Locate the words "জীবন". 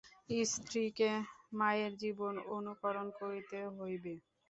2.01-2.33